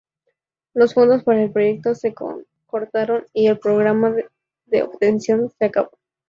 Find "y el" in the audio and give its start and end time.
3.33-3.59